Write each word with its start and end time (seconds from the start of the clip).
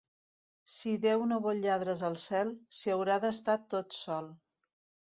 Si 0.75 0.93
Déu 1.03 1.25
no 1.33 1.37
vol 1.43 1.61
lladres 1.67 2.03
al 2.09 2.19
cel, 2.23 2.57
s'hi 2.81 2.97
haurà 2.97 3.21
d'estar 3.27 3.61
tot 3.77 4.03
sol. 4.03 4.37